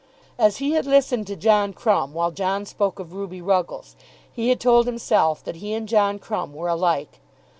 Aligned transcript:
As 0.39 0.57
he 0.57 0.71
had 0.71 0.87
listened 0.87 1.27
to 1.27 1.35
John 1.35 1.73
Crumb 1.73 2.15
while 2.15 2.31
John 2.31 2.65
spoke 2.65 2.97
of 2.97 3.13
Ruby 3.13 3.39
Ruggles, 3.39 3.95
he 4.33 4.49
had 4.49 4.59
told 4.59 4.87
himself 4.87 5.43
that 5.43 5.57
he 5.57 5.75
and 5.75 5.87
John 5.87 6.17
Crumb 6.17 6.53
were 6.55 6.69
alike. 6.69 7.19